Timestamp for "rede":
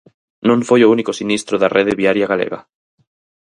1.77-1.97